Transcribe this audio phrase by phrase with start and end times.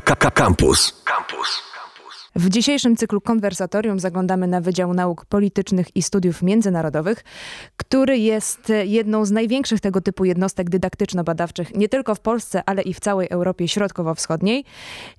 [0.00, 0.92] Campus.
[1.04, 1.62] Campus.
[2.38, 7.24] W dzisiejszym cyklu konwersatorium zaglądamy na Wydział Nauk Politycznych i Studiów Międzynarodowych,
[7.76, 12.94] który jest jedną z największych tego typu jednostek dydaktyczno-badawczych nie tylko w Polsce, ale i
[12.94, 14.64] w całej Europie Środkowo-Wschodniej.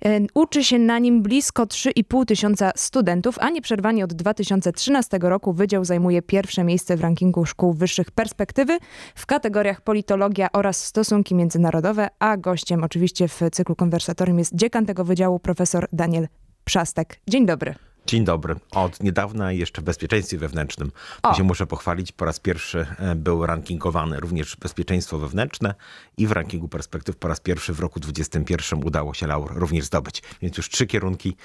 [0.04, 5.84] E, uczy się na nim blisko 3,5 tysiąca studentów, a nieprzerwanie od 2013 roku Wydział
[5.84, 8.78] zajmuje pierwsze miejsce w rankingu szkół wyższych perspektywy
[9.14, 15.04] w kategoriach politologia oraz stosunki międzynarodowe, a gościem oczywiście w cyklu konwersatorium jest dziekan tego
[15.04, 16.28] wydziału profesor Daniel
[16.70, 17.20] Przastek.
[17.28, 17.89] Dzień dobry.
[18.06, 18.56] Dzień dobry.
[18.70, 20.92] Od niedawna jeszcze w bezpieczeństwie wewnętrznym.
[21.22, 22.12] Tu się muszę pochwalić.
[22.12, 25.74] Po raz pierwszy e, był rankingowany również bezpieczeństwo wewnętrzne
[26.16, 30.22] i w rankingu perspektyw po raz pierwszy w roku 2021 udało się laur również zdobyć.
[30.42, 31.36] Więc już trzy kierunki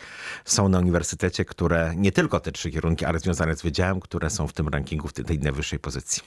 [0.45, 4.47] są na uniwersytecie, które nie tylko te trzy kierunki, ale związane z wydziałem, które są
[4.47, 6.23] w tym rankingu w tej najwyższej pozycji.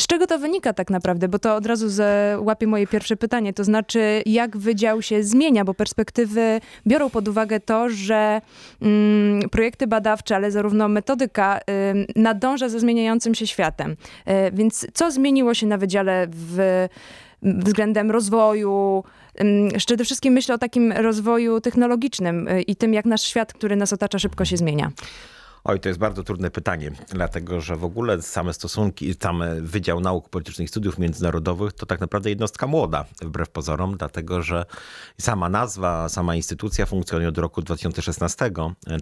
[0.00, 1.28] Z czego to wynika tak naprawdę?
[1.28, 2.02] Bo to od razu
[2.38, 3.52] łapie moje pierwsze pytanie.
[3.52, 5.64] To znaczy, jak wydział się zmienia?
[5.64, 8.40] Bo perspektywy biorą pod uwagę to, że
[8.82, 11.60] mm, projekt projekty badawcze, ale zarówno metodyka
[12.16, 13.96] nadąża ze zmieniającym się światem.
[14.24, 16.86] E, więc co zmieniło się na wydziale w,
[17.42, 19.04] względem rozwoju?
[19.76, 23.92] Przede wszystkim myślę o takim rozwoju technologicznym y, i tym, jak nasz świat, który nas
[23.92, 24.90] otacza, szybko się zmienia.
[25.68, 30.28] Oj, to jest bardzo trudne pytanie, dlatego że w ogóle same stosunki, sam Wydział Nauk
[30.28, 34.64] Politycznych Studiów Międzynarodowych to tak naprawdę jednostka młoda, wbrew pozorom, dlatego że
[35.20, 38.50] sama nazwa, sama instytucja funkcjonuje od roku 2016.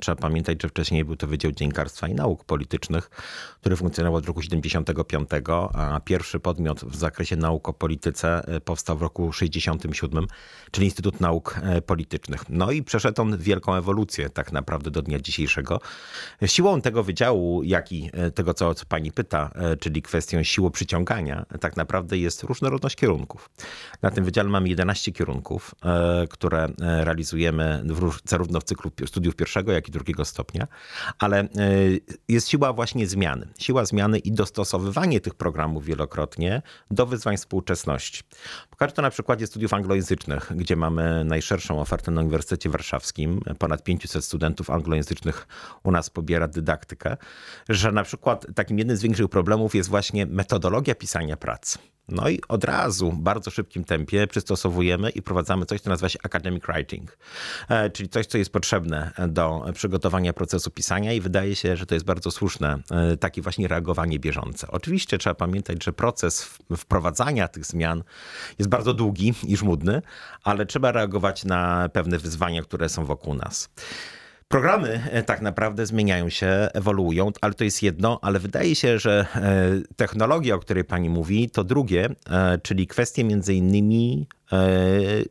[0.01, 3.11] Trzeba pamiętać, że wcześniej był to Wydział Dziennikarstwa i Nauk Politycznych,
[3.61, 5.29] który funkcjonował od roku 75,
[5.75, 10.27] a pierwszy podmiot w zakresie nauk o polityce e, powstał w roku 67,
[10.71, 12.45] czyli Instytut Nauk e, Politycznych.
[12.49, 15.81] No i przeszedł on wielką ewolucję tak naprawdę do dnia dzisiejszego
[16.57, 20.71] Siłą tego wydziału, jak i e, tego, co, co pani pyta, e, czyli kwestią siły
[20.71, 23.51] przyciągania, tak naprawdę jest różnorodność kierunków.
[24.03, 27.85] Na tym wydziale mamy 11 kierunków, e, które realizujemy
[28.25, 30.67] zarówno w cyklu studiów pierwszego, jak i drugiego stopnia,
[31.19, 31.49] ale
[32.29, 33.49] jest siła właśnie zmiany.
[33.59, 38.23] Siła zmiany i dostosowywanie tych programów wielokrotnie do wyzwań współczesności.
[38.71, 43.41] Pokażę to na przykładzie studiów anglojęzycznych, gdzie mamy najszerszą ofertę na Uniwersytecie Warszawskim.
[43.59, 45.49] Ponad 500 studentów anglojęzycznych
[45.83, 47.17] u nas pobiera dydaktykę,
[47.69, 51.79] że na przykład takim jednym z większych problemów jest właśnie metodologia pisania pracy.
[52.09, 56.19] No i od razu, w bardzo szybkim tempie przystosowujemy i wprowadzamy coś, co nazywa się
[56.23, 57.19] academic writing,
[57.69, 61.95] e, czyli coś, co jest potrzebne do przygotowania procesu pisania i wydaje się, że to
[61.95, 64.67] jest bardzo słuszne, e, takie właśnie reagowanie bieżące.
[64.71, 68.03] Oczywiście trzeba pamiętać, że proces wprowadzania tych zmian
[68.59, 70.03] jest bardzo długi i żmudny,
[70.43, 73.69] ale trzeba reagować na pewne wyzwania, które są wokół nas.
[74.49, 79.27] Programy e, tak naprawdę zmieniają się, ewoluują, ale to jest jedno, ale wydaje się, że
[79.35, 84.27] e, technologia, o której pani mówi, to drugie, e, czyli kwestie między innymi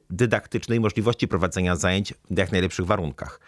[0.10, 3.40] dydaktycznej możliwości prowadzenia zajęć w jak najlepszych warunkach.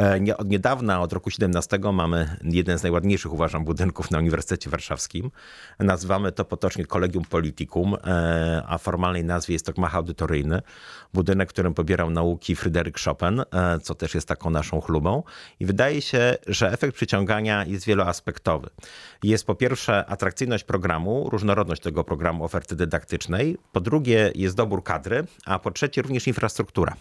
[0.00, 5.30] E, od niedawna, od roku 17 mamy jeden z najładniejszych, uważam, budynków na Uniwersytecie Warszawskim.
[5.78, 10.62] Nazywamy to potocznie Collegium Politicum, e, a formalnej nazwie jest to gmach audytoryjny.
[11.14, 15.22] Budynek, w którym pobierał nauki Fryderyk Chopin, e, co też jest taką naszą chlubą.
[15.60, 18.70] I wydaje się, że efekt przyciągania jest wieloaspektowy.
[19.22, 23.56] Jest po pierwsze atrakcyjność programu, różnorodność tego programu, oferty dydaktycznej.
[23.72, 26.96] Po drugie jest dobór kadry, a po trzecie również infrastruktura,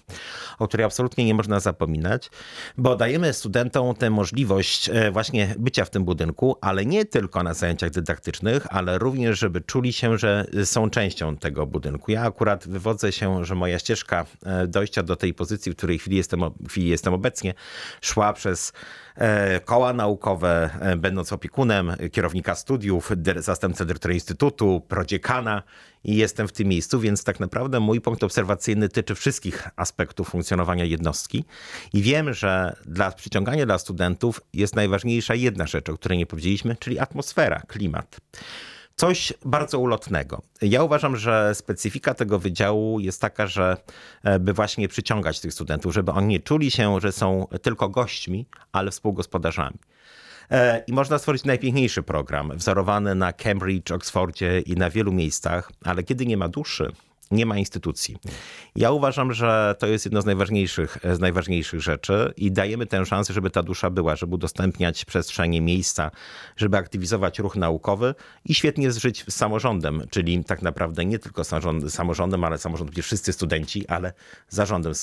[0.60, 2.30] o której absolutnie nie można zapominać
[2.78, 7.54] bo dajemy studentom tę możliwość e, właśnie bycia w tym budynku, ale nie tylko na
[7.54, 12.12] zajęciach dydaktycznych, ale również, żeby czuli się, że są częścią tego budynku.
[12.12, 16.18] Ja akurat wywodzę się, że moja ścieżka e, dojścia do tej pozycji, w której chwili
[16.18, 17.54] jestem, chwili jestem obecnie,
[18.02, 18.74] szła przez
[19.66, 25.64] koła naukowe, e, będąc opiekunem kierownika studiów, zastępcę dyrektora instytutu, prodziekana
[26.04, 30.86] i jestem w tym miejscu, więc tak naprawdę mój punkt obserwacyjny tyczy wszystkich aspektów funkcjonowania
[30.86, 31.46] jednostki.
[31.94, 36.76] I wiem, że dla przyciągania dla studentów jest najważniejsza jedna rzecz, o której nie powiedzieliśmy,
[36.76, 38.20] czyli atmosfera, klimat
[38.96, 40.42] coś bardzo ulotnego.
[40.62, 43.78] Ja uważam, że specyfika tego wydziału jest taka, że
[44.24, 48.46] e, by właśnie przyciągać tych studentów, żeby oni nie czuli się, że są tylko gośćmi,
[48.72, 49.78] ale współgospodarzami.
[50.52, 56.04] E, I można stworzyć najpiękniejszy program, wzorowany na Cambridge, Oxfordzie i na wielu miejscach, ale
[56.04, 56.92] kiedy nie ma duszy,
[57.32, 58.18] nie ma instytucji.
[58.76, 63.34] Ja uważam, że to jest jedno z najważniejszych, z najważniejszych rzeczy i dajemy tę szansę,
[63.34, 66.12] żeby ta dusza była, żeby udostępniać przestrzenie, miejsca,
[66.58, 68.16] żeby aktywizować ruch naukowy
[68.46, 71.44] i świetnie żyć z samorządem, czyli tak naprawdę nie tylko
[71.90, 74.14] samorządem, ale samorząd, gdzie wszyscy studenci, ale
[74.50, 74.94] zarządem,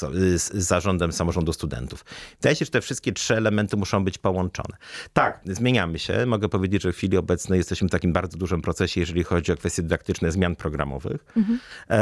[0.55, 2.05] zarządem samorządu studentów.
[2.41, 4.77] Wydaje się, że te wszystkie trzy elementy muszą być połączone.
[5.13, 6.27] Tak, zmieniamy się.
[6.27, 9.57] Mogę powiedzieć, że w chwili obecnej jesteśmy w takim bardzo dużym procesie, jeżeli chodzi o
[9.57, 11.25] kwestie dydaktyczne zmian programowych.
[11.37, 11.59] Mhm.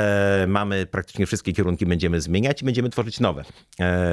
[0.09, 3.45] E, Mamy praktycznie wszystkie kierunki będziemy zmieniać i będziemy tworzyć nowe,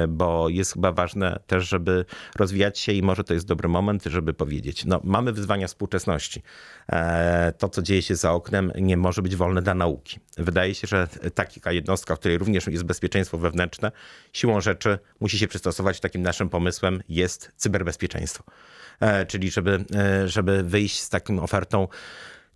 [0.08, 2.04] bo jest chyba ważne też, żeby
[2.36, 6.42] rozwijać się i może to jest dobry moment, żeby powiedzieć, no mamy wyzwania współczesności.
[7.58, 10.20] To, co dzieje się za oknem, nie może być wolne dla nauki.
[10.38, 13.92] Wydaje się, że taka jednostka, w której również jest bezpieczeństwo wewnętrzne,
[14.32, 16.00] siłą rzeczy musi się przystosować.
[16.00, 18.44] Takim naszym pomysłem jest cyberbezpieczeństwo.
[19.00, 21.88] E, czyli żeby, e, żeby wyjść z taką ofertą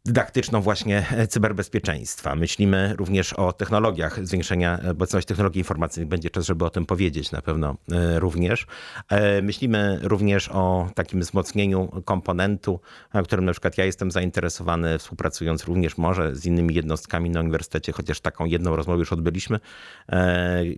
[0.04, 2.34] dydaktyczną właśnie e, cyberbezpieczeństwa.
[2.34, 6.08] Myślimy również o technologiach, zwiększenia obecności technologii informacyjnych.
[6.08, 8.66] Będzie czas, żeby o tym powiedzieć na pewno e, również.
[9.08, 12.80] E, myślimy również o takim wzmocnieniu komponentu,
[13.24, 18.20] którym na przykład ja jestem zainteresowany, współpracując również może z innymi jednostkami na uniwersytecie, chociaż
[18.20, 19.60] taką jedną rozmowę już odbyliśmy.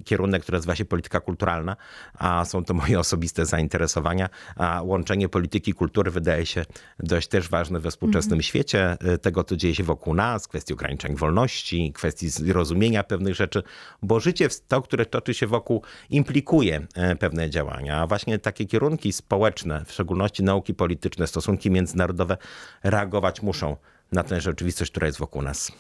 [0.05, 1.77] Kierunek, który nazywa się polityka kulturalna,
[2.15, 6.65] a są to moje osobiste zainteresowania, a łączenie polityki kultury wydaje się
[6.99, 8.47] dość też ważne we współczesnym mm -hmm.
[8.47, 13.63] świecie tego, co dzieje się wokół nas, kwestii ograniczeń wolności, kwestii zrozumienia pewnych rzeczy,
[14.03, 18.01] bo życie, to, które toczy się wokół, implikuje e, pewne działania.
[18.01, 22.37] A właśnie takie kierunki społeczne, w szczególności nauki polityczne, stosunki międzynarodowe,
[22.83, 23.77] reagować muszą
[24.13, 25.73] na tę rzeczywistość, która jest wokół nas.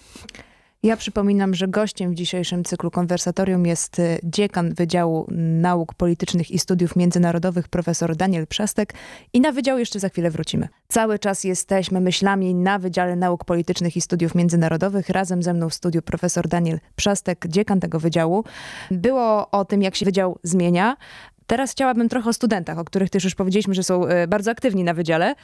[0.85, 6.59] Ja przypominam, że gościem w dzisiejszym cyklu konwersatorium jest y, dziekan Wydziału Nauk Politycznych i
[6.59, 8.95] Studiów Międzynarodowych profesor Daniel Przestek
[9.33, 10.69] i na wydział jeszcze za chwilę wrócimy.
[10.89, 15.09] Cały czas jesteśmy myślami na Wydziale Nauk Politycznych i Studiów Międzynarodowych.
[15.09, 18.45] Razem ze mną w studiu profesor Daniel Przestek, dziekan tego wydziału.
[18.91, 20.97] Było o tym, jak się wydział zmienia,
[21.47, 24.85] Teraz chciałabym trochę o studentach, o których też już powiedzieliśmy, że są y, bardzo aktywni
[24.85, 25.35] na wydziale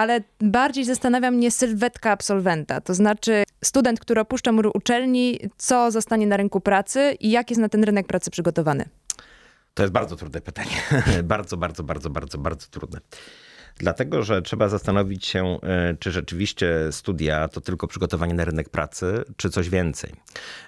[0.00, 6.26] ale bardziej zastanawia mnie sylwetka absolwenta, to znaczy student, który opuszcza mury uczelni, co zostanie
[6.26, 8.88] na rynku pracy i jak jest na ten rynek pracy przygotowany?
[9.74, 10.82] To jest bardzo trudne pytanie.
[11.22, 13.00] bardzo, bardzo, bardzo, bardzo, bardzo trudne.
[13.80, 19.24] Dlatego, że trzeba zastanowić się, e, czy rzeczywiście studia to tylko przygotowanie na rynek pracy,
[19.36, 20.12] czy coś więcej.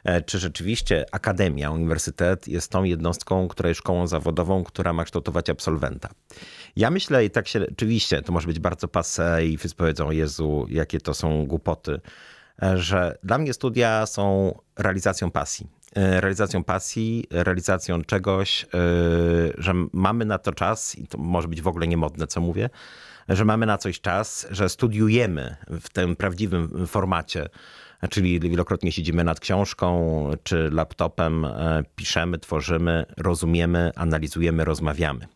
[0.04, 5.50] E, czy rzeczywiście akademia, uniwersytet jest tą jednostką, która jest szkołą zawodową, która ma kształtować
[5.50, 6.08] absolwenta.
[6.76, 10.66] Ja myślę, i tak się oczywiście, to może być bardzo passe i wszyscy powiedzą, Jezu,
[10.68, 12.00] jakie to są głupoty,
[12.62, 18.66] e, że dla mnie studia są realizacją pasji realizacją pasji, realizacją czegoś,
[19.58, 22.70] że mamy na to czas i to może być w ogóle niemodne, co mówię,
[23.28, 27.48] że mamy na coś czas, że studiujemy w tym prawdziwym formacie,
[28.10, 35.26] czyli wielokrotnie siedzimy nad książką czy laptopem, e, piszemy, tworzymy, rozumiemy, analizujemy, rozmawiamy.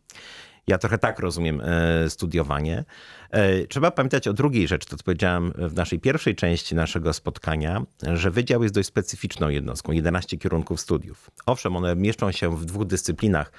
[0.68, 2.84] Ja trochę tak rozumiem e, studiowanie.
[3.30, 7.82] E, trzeba pamiętać o drugiej rzeczy, to co powiedziałem w naszej pierwszej części naszego spotkania,
[8.14, 11.30] że wydział jest dość specyficzną jednostką, 11 kierunków studiów.
[11.46, 13.52] Owszem, one mieszczą się w dwóch dyscyplinach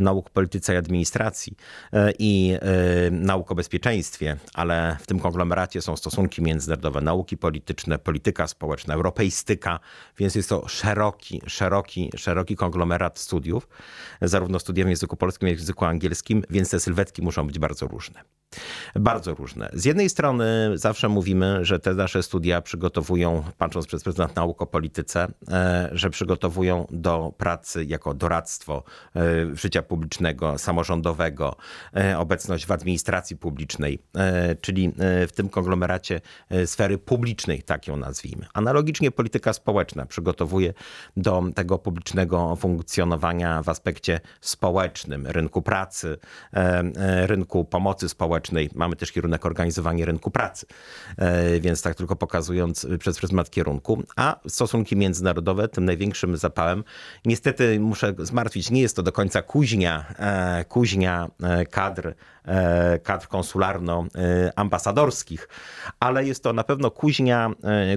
[0.00, 1.56] nauk polityce i administracji
[1.92, 7.98] e, i e, nauk o bezpieczeństwie, ale w tym konglomeracie są stosunki międzynarodowe, nauki polityczne,
[7.98, 9.80] polityka społeczna, europeistyka,
[10.18, 13.68] więc jest to szeroki, szeroki, szeroki konglomerat studiów,
[14.22, 17.58] zarówno studiów w języku polskim, jak i w języku angielskim, więc te sylwetki muszą być
[17.58, 18.39] bardzo różne.
[18.94, 19.70] Bardzo różne.
[19.72, 24.66] Z jednej strony zawsze mówimy, że te nasze studia przygotowują, patrząc przez pryzmat nauk o
[24.66, 28.82] polityce, e, że przygotowują do pracy jako doradztwo
[29.52, 31.56] życia publicznego, samorządowego,
[31.96, 36.20] e, obecność w administracji publicznej, e, czyli e, w tym konglomeracie
[36.66, 38.46] sfery publicznej, tak ją nazwijmy.
[38.54, 40.74] Analogicznie polityka społeczna przygotowuje
[41.16, 46.18] do tego publicznego funkcjonowania w aspekcie społecznym, rynku pracy,
[47.26, 48.39] rynku pomocy społecznej.
[48.74, 50.66] Mamy też kierunek organizowania rynku pracy,
[51.60, 54.02] więc tak tylko pokazując przez pryzmat kierunku.
[54.16, 56.84] A stosunki międzynarodowe, tym największym zapałem,
[57.24, 62.14] niestety muszę zmartwić, nie jest to do końca kuźnia, e, kuźnia e, kadr, e,
[63.02, 65.48] kadr konsularno-ambasadorskich,
[66.00, 67.50] ale jest to na pewno kuźnia,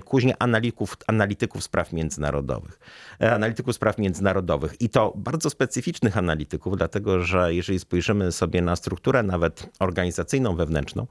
[0.06, 2.80] kuźnia analityków, analityków spraw międzynarodowych.
[3.20, 9.24] Analityków spraw międzynarodowych i to bardzo specyficznych analityków, dlatego że jeżeli spojrzymy sobie na strukturę
[9.24, 11.08] nawet organizacyjną, wewnętrzną,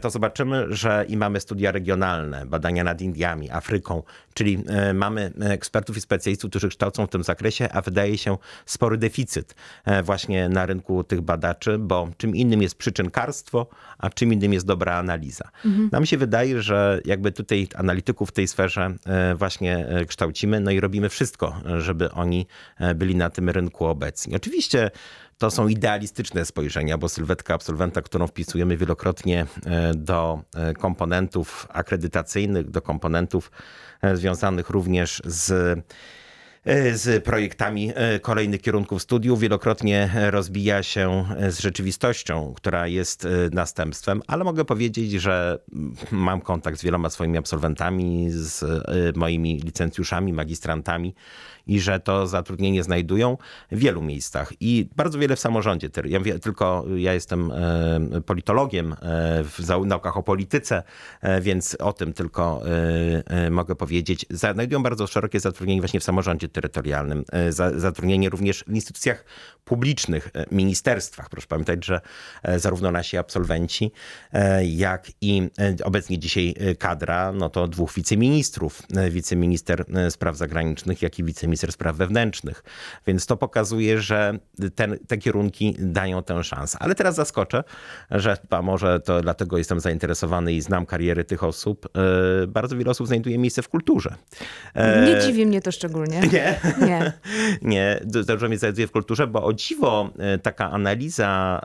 [0.00, 4.02] to zobaczymy, że i mamy studia regionalne, badania nad Indiami, Afryką,
[4.34, 8.36] czyli mamy ekspertów i specjalistów, którzy kształcą w tym zakresie, a wydaje się
[8.66, 13.66] spory deficyt E, właśnie na rynku tych badaczy, bo czym innym jest przyczynkarstwo,
[13.98, 15.44] a czym innym jest dobra analiza.
[15.64, 15.88] Mhm.
[15.92, 20.70] Nam się wydaje, że jakby tutaj analityków w tej sferze e, właśnie e, kształcimy, no
[20.70, 22.46] i robimy wszystko, żeby oni
[22.94, 24.36] byli na tym rynku obecni.
[24.36, 24.90] Oczywiście
[25.38, 29.46] to są idealistyczne spojrzenia, bo sylwetka absolwenta, którą wpisujemy wielokrotnie
[29.94, 30.42] do
[30.78, 33.50] komponentów akredytacyjnych, do komponentów
[34.14, 35.78] związanych również z
[36.92, 39.40] z projektami kolejnych kierunków studiów.
[39.40, 45.58] Wielokrotnie rozbija się z rzeczywistością, która jest następstwem, ale mogę powiedzieć, że
[46.10, 48.64] mam kontakt z wieloma swoimi absolwentami, z
[49.16, 51.14] moimi licencjuszami, magistrantami
[51.68, 53.36] i że to zatrudnienie znajdują
[53.72, 55.88] w wielu miejscach i bardzo wiele w samorządzie.
[56.04, 58.96] Ja mówię, tylko ja jestem e, politologiem e,
[59.44, 60.82] w naukach o polityce,
[61.20, 62.62] e, więc o tym tylko
[63.50, 64.26] mogę powiedzieć.
[64.30, 67.24] Znajdują bardzo szerokie zatrudnienie właśnie w samorządzie terytorialnym.
[67.76, 69.24] Zatrudnienie również w instytucjach
[69.64, 71.28] publicznych, ministerstwach.
[71.28, 72.00] Proszę pamiętać, że
[72.56, 73.92] zarówno nasi absolwenci,
[74.62, 75.50] jak i
[75.84, 78.82] obecnie dzisiaj kadra, no to dwóch wiceministrów.
[79.10, 82.62] Wiceminister spraw zagranicznych, jak i wiceminister minister spraw wewnętrznych.
[83.06, 84.38] Więc to pokazuje, że
[84.74, 86.78] ten, te kierunki dają tę szansę.
[86.80, 87.64] Ale teraz zaskoczę,
[88.10, 91.88] że a może to dlatego jestem zainteresowany i znam kariery tych osób.
[92.42, 94.14] E, bardzo wiele osób znajduje miejsce w kulturze.
[94.74, 96.20] E, nie dziwi mnie to szczególnie.
[96.32, 96.47] Nie?
[96.86, 97.12] Nie.
[97.62, 98.00] nie.
[98.26, 101.60] Dobrze mnie znajduje w kulturze, bo o dziwo e, taka analiza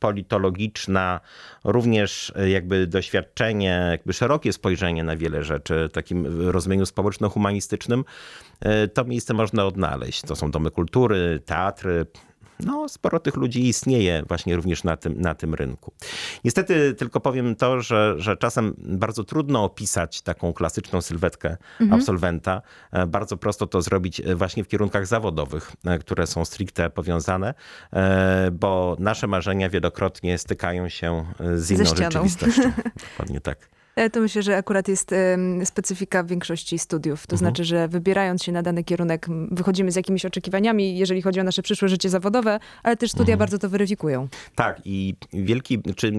[0.00, 1.20] politologiczna,
[1.64, 8.04] również e, jakby doświadczenie, jakby szerokie spojrzenie na wiele rzeczy, takim rozumieniu społeczno-humanistycznym,
[8.60, 10.22] e, to miejsce można odnaleźć.
[10.22, 12.06] To są domy kultury, teatry,
[12.66, 15.92] no, sporo tych ludzi istnieje właśnie również na tym, na tym rynku.
[16.44, 22.00] Niestety tylko powiem to, że, że czasem bardzo trudno opisać taką klasyczną sylwetkę mhm.
[22.00, 22.62] absolwenta.
[22.92, 27.54] E, bardzo prosto to zrobić e, właśnie w kierunkach zawodowych, e, które są stricte powiązane,
[28.52, 31.24] bo nasze marzenia wielokrotnie stykają się
[31.54, 32.72] z inną rzeczywistością.
[33.10, 33.68] Dokładnie tak.
[34.00, 35.14] E, to myślę, że akurat jest
[35.64, 37.26] specyfika większości studiów.
[37.26, 37.38] To mhm.
[37.38, 41.62] znaczy, że wybierając się na dany kierunek, wychodzimy z jakimiś oczekiwaniami, jeżeli chodzi o nasze
[41.62, 43.38] przyszłe życie zawodowe, ale też studia mhm.
[43.38, 44.28] bardzo to weryfikują.
[44.54, 46.12] Tak i wielki, czy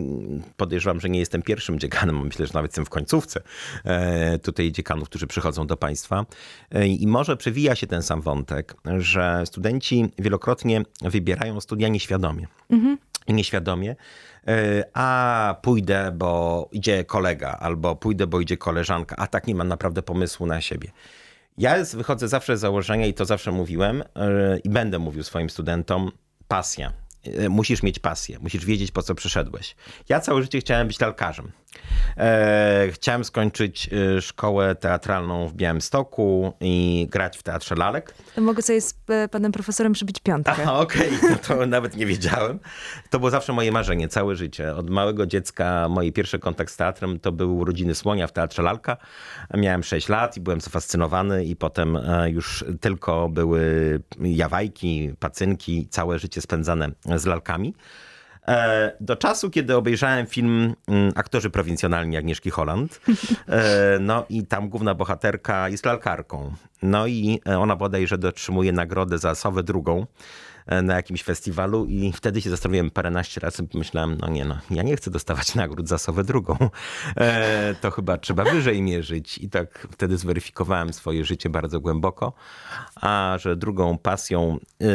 [0.58, 3.42] podejrzewam, że nie jestem pierwszym dziekanem, myślę, że nawet jestem w końcówce
[3.84, 6.26] e, tutaj dziekanów, którzy przychodzą do państwa.
[6.72, 12.48] E, I może przewija się ten sam wątek, że studenci wielokrotnie wybierają studia nieświadomie.
[12.70, 12.98] Mhm.
[13.28, 13.96] Nieświadomie
[14.48, 19.68] E, a pójdę, bo idzie kolega, albo pójdę, bo idzie koleżanka, a tak nie mam
[19.68, 20.92] naprawdę pomysłu na siebie.
[21.58, 26.12] Ja wychodzę zawsze z założenia i to zawsze mówiłem e, i będę mówił swoim studentom,
[26.48, 26.94] pasja.
[27.24, 29.76] E, musisz mieć pasję, musisz wiedzieć, po co przyszedłeś.
[30.10, 31.52] Ja całe życie chciałem być lalkarzem.
[32.18, 38.14] E, chciałem skończyć e, szkołę teatralną w Białymstoku i grać w Teatrze Lalek.
[38.36, 40.52] To mogę sobie z e, panem profesorem przybić piątkę.
[40.52, 41.30] Aha, okej, okay.
[41.32, 42.60] no to nawet nie wiedziałem.
[43.10, 44.76] To było zawsze moje marzenie, całe życie.
[44.76, 48.98] Od małego dziecka mój pierwszy kontakt z teatrem to był urodziny Słonia w Teatrze Lalka.
[49.54, 51.98] Miałem 6 lat i byłem zafascynowany i potem
[52.28, 53.62] już tylko były
[54.22, 57.74] jawajki, pacynki, całe życie spędzane z lalkami.
[58.52, 63.02] E, do czasu, kiedy obejrzałem film mm, Aktorzy prowincjonalni Agnieszki Holland,
[63.48, 66.54] e, no i tam główna bohaterka jest lalkarką.
[66.82, 70.06] No i e, ona bodajże dotrzymuje nagrodę za Sowę drugą
[70.68, 74.96] na jakimś festiwalu i wtedy się zastanowiłem paręnaście razy myślałem, no nie no, ja nie
[74.96, 76.58] chcę dostawać nagród za Sowę drugą.
[77.18, 82.34] E, to chyba trzeba wyżej mierzyć i tak wtedy zweryfikowałem swoje życie bardzo głęboko,
[82.96, 84.86] a że drugą pasją e,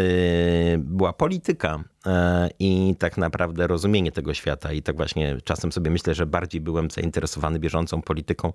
[0.79, 6.15] była polityka e, i tak naprawdę rozumienie tego świata i tak właśnie czasem sobie myślę,
[6.15, 8.53] że bardziej byłem zainteresowany bieżącą polityką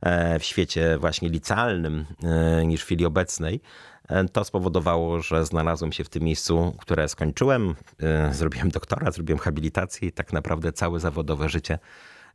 [0.00, 3.60] e, w świecie właśnie licealnym e, niż w chwili obecnej.
[4.08, 7.74] E, to spowodowało, że znalazłem się w tym miejscu, które skończyłem.
[8.02, 11.78] E, zrobiłem doktorat, zrobiłem habilitację i tak naprawdę całe zawodowe życie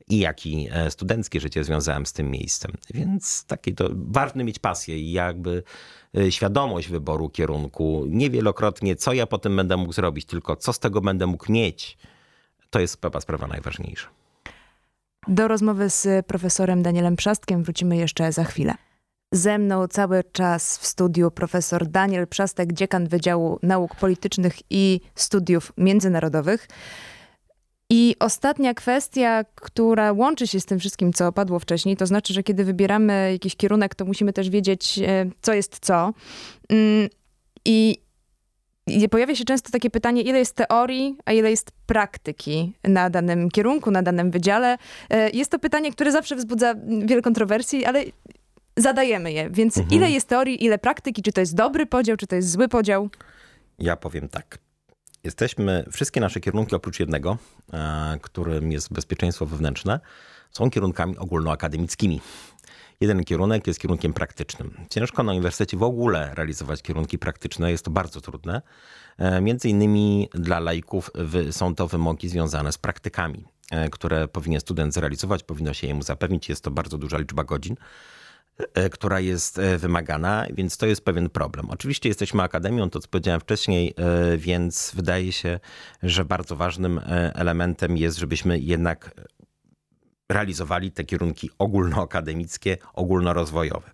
[0.10, 2.72] i jak i e, studenckie życie związałem z tym miejscem.
[2.94, 5.64] Więc takie to ważne mieć pasję i jakby
[6.30, 8.06] świadomość wyboru kierunku.
[8.08, 11.98] Niewielokrotnie, co ja potem będę mógł zrobić, tylko co z tego będę mógł mieć.
[12.70, 14.08] To jest chyba sprawa najważniejsza.
[15.28, 18.74] Do rozmowy z profesorem Danielem Przastkiem wrócimy jeszcze za chwilę.
[19.32, 25.74] Ze mną cały czas w studiu profesor Daniel Przastek, dziekan Wydziału Nauk Politycznych i Studiów
[25.78, 26.68] Międzynarodowych.
[27.90, 32.44] I ostatnia kwestia, która łączy się z tym wszystkim, co padło wcześniej, to znaczy, że
[32.44, 36.14] kiedy wybieramy jakiś kierunek, to musimy też wiedzieć, e, co jest co.
[36.70, 37.10] Mm,
[37.66, 37.98] I
[39.12, 43.92] pojawia się często takie pytanie, ile jest teorii, a ile jest praktyki na danym kierunku,
[43.92, 44.78] na danym wydziale.
[45.10, 48.04] E, jest to pytanie, które zawsze wzbudza wiele kontrowersji, ale
[48.78, 49.50] zadajemy je.
[49.50, 49.96] Więc mhm.
[49.96, 51.22] ile jest teorii, ile praktyki?
[51.22, 53.10] Czy to jest dobry podział, czy to jest zły podział?
[53.80, 54.58] Ja powiem tak.
[55.24, 57.38] Jesteśmy, wszystkie nasze kierunki oprócz jednego,
[57.74, 60.00] e, którym jest bezpieczeństwo wewnętrzne,
[60.52, 62.22] są kierunkami ogólnoakademickimi.
[63.02, 64.74] Jeden kierunek jest kierunkiem praktycznym.
[64.90, 68.62] Ciężko na uniwersytecie w ogóle realizować kierunki praktyczne, jest to bardzo trudne.
[69.18, 71.12] E, między innymi dla laików
[71.52, 76.50] są to wymogi związane z praktykami, e, które powinien student zrealizować, powinno się jemu zapewnić.
[76.50, 77.76] Jest to bardzo duża liczba godzin.
[78.74, 81.70] E, która jest e, wymagana, więc to jest pewien problem.
[81.70, 85.60] Oczywiście jesteśmy akademią, to co powiedziałem wcześniej, e, więc wydaje się,
[86.04, 87.02] że bardzo ważnym
[87.34, 89.12] elementem jest, żebyśmy jednak
[90.30, 93.92] realizowali te kierunki ogólnoakademickie, ogólnorozwojowe.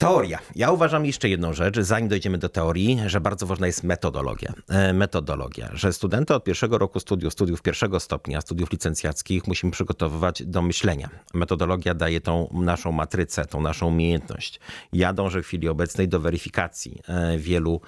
[0.00, 0.38] Teoria.
[0.56, 4.52] Ja uważam jeszcze jedną rzecz, zanim dojdziemy do teorii, że bardzo ważna jest metodologia.
[4.68, 10.42] E, metodologia, że studenty od pierwszego roku studiów, studiów pierwszego stopnia, studiów licencjackich musimy przygotowywać
[10.42, 11.10] do myślenia.
[11.34, 14.60] Metodologia daje tą naszą matrycę, tą naszą umiejętność.
[14.92, 17.80] Ja dążę w chwili obecnej do weryfikacji e, wielu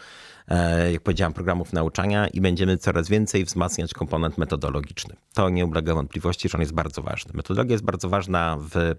[0.93, 5.17] jak powiedziałem, programów nauczania i będziemy coraz więcej wzmacniać komponent metodologiczny.
[5.35, 7.33] To nie ulega wątpliwości, że on jest bardzo ważny.
[7.35, 8.95] Metodologia jest bardzo ważna w e,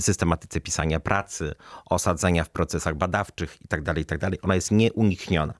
[0.00, 1.54] systematyce pisania pracy,
[1.86, 4.30] osadzenia w procesach badawczych itd., tak itd.
[4.30, 5.54] Tak Ona jest nieunikniona,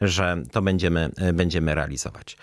[0.00, 2.36] że to będziemy, e, będziemy realizować.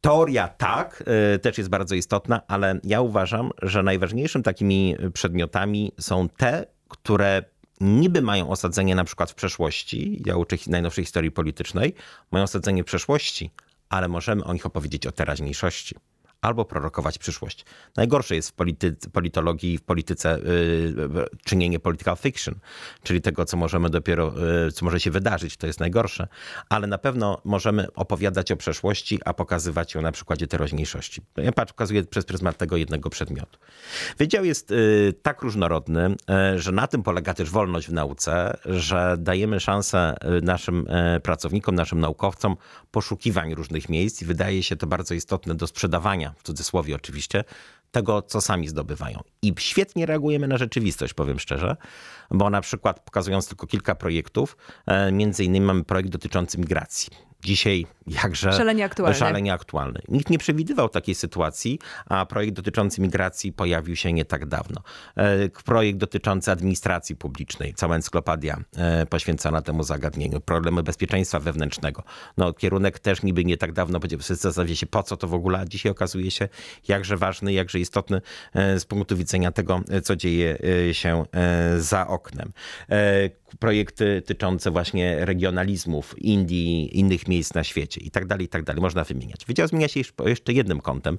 [0.00, 1.04] Teoria tak,
[1.42, 7.42] też jest bardzo istotna, ale ja uważam, że najważniejszym takimi przedmiotami są te, które
[7.80, 11.94] niby mają osadzenie na przykład w przeszłości, ja uczę najnowszej historii politycznej,
[12.30, 13.50] mają osadzenie w przeszłości,
[13.88, 15.94] ale możemy o nich opowiedzieć o teraźniejszości
[16.40, 17.64] albo prorokować przyszłość.
[17.96, 22.54] Najgorsze jest w polity, politologii, w polityce yy, czynienie political fiction,
[23.02, 26.28] czyli tego, co możemy dopiero, yy, co może się wydarzyć, to jest najgorsze,
[26.68, 31.22] ale na pewno możemy opowiadać o przeszłości, a pokazywać ją na przykładzie teraźniejszości.
[31.36, 33.58] Ja pokazuję przez pryzmat tego jednego przedmiotu.
[34.18, 36.16] Wydział jest yy, tak różnorodny,
[36.54, 40.86] y, że na tym polega też wolność w nauce, że dajemy szansę y, naszym
[41.22, 42.56] pracownikom, naszym naukowcom
[42.90, 47.44] poszukiwań różnych miejsc i wydaje się to bardzo istotne do sprzedawania w cudzysłowie oczywiście,
[47.90, 49.20] tego, co sami zdobywają.
[49.42, 51.76] I świetnie reagujemy na rzeczywistość, powiem szczerze,
[52.30, 54.56] bo na przykład pokazując tylko kilka projektów,
[54.86, 59.18] e, między innymi mamy projekt dotyczący migracji dzisiaj jakże szalenie aktualny.
[59.18, 60.00] szalenie aktualny.
[60.08, 64.80] Nikt nie przewidywał takiej sytuacji, a projekt dotyczący migracji pojawił się nie tak dawno.
[65.16, 72.02] E, projekt dotyczący administracji publicznej, cała encyklopedia e, poświęcona temu zagadnieniu, problemy bezpieczeństwa wewnętrznego.
[72.36, 75.58] No, kierunek też niby nie tak dawno będzie zasadzie się, po co to w ogóle,
[75.58, 76.48] a dzisiaj okazuje się
[76.88, 78.20] jakże ważny, jakże istotny
[78.54, 80.58] e, z punktu widzenia tego, co dzieje
[80.92, 81.24] się
[81.78, 82.52] za oknem.
[83.56, 88.82] Projekty dotyczące właśnie regionalizmów Indii, innych miejsc na świecie i tak dalej, i tak dalej.
[88.82, 89.44] Można wymieniać.
[89.46, 91.18] Wydział zmienia się jeszcze jednym kątem.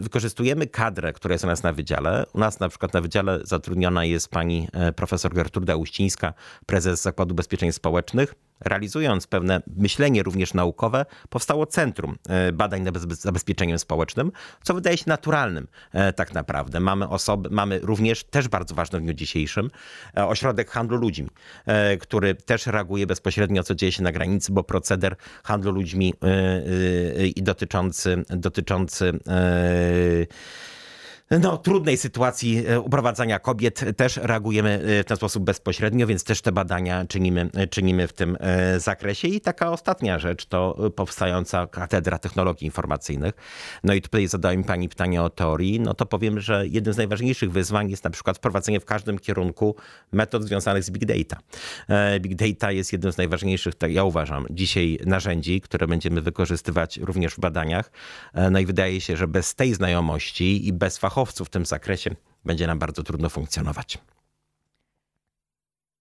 [0.00, 2.26] Wykorzystujemy kadrę, która jest u nas na wydziale.
[2.32, 6.34] U nas na przykład na wydziale zatrudniona jest pani e, profesor Gertruda Uścińska,
[6.66, 13.78] prezes Zakładu Ubezpieczeń Społecznych realizując pewne myślenie również naukowe, powstało Centrum e, Badań nad Zabezpieczeniem
[13.78, 16.80] Społecznym, co wydaje się naturalnym e, tak naprawdę.
[16.80, 19.70] Mamy osoby, mamy również, też bardzo ważne w dniu dzisiejszym,
[20.16, 21.28] e, ośrodek handlu ludźmi,
[22.00, 26.14] który też reaguje bezpośrednio, co dzieje się na granicy, bo proceder handlu ludźmi
[27.36, 29.12] i dotyczący, dotyczący
[31.40, 36.42] no, trudnej sytuacji e, uprowadzania kobiet też reagujemy e, w ten sposób bezpośrednio, więc też
[36.42, 38.36] te badania czynimy, e, czynimy w tym
[38.76, 39.28] zakresie.
[39.28, 43.34] I taka ostatnia rzecz to powstająca Katedra Technologii Informacyjnych.
[43.84, 45.80] No i tutaj zadała mi pani pytanie o teorii.
[45.80, 49.76] No to powiem, że jednym z najważniejszych wyzwań jest na przykład wprowadzenie w każdym kierunku
[50.12, 51.42] metod związanych z big data.
[52.20, 57.34] Big data jest jednym z najważniejszych, tak ja uważam, dzisiaj narzędzi, które będziemy wykorzystywać również
[57.34, 57.90] w badaniach.
[58.50, 62.16] No i wydaje się, że bez tej znajomości i bez fachowców fachowców w tym zakresie
[62.44, 63.98] będzie nam bardzo trudno funkcjonować.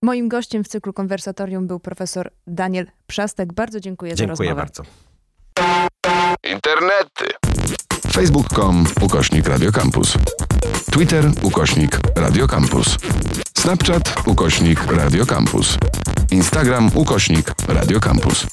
[0.02, 3.54] Moim gościem w cyklu konwersatorium był profesor Daniel Przastek.
[3.54, 4.46] Bardzo dziękuję, dziękuję za rozmowę.
[4.46, 4.84] Dziękuję bardzo.
[6.44, 7.26] Internety.
[8.12, 10.18] Facebook.com ukośnik Radiocampus.
[10.92, 12.98] Twitter ukośnik Radiocampus.
[13.58, 15.78] Snapchat ukośnik Radiocampus.
[16.32, 18.48] Instagram ukośnik Radiocampus.